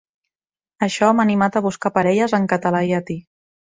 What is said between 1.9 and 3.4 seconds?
parelles en català-llatí.